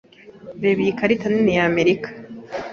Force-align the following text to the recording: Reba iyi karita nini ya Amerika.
Reba 0.63 0.79
iyi 0.85 0.97
karita 0.99 1.27
nini 1.29 1.53
ya 1.57 1.63
Amerika. 1.71 2.07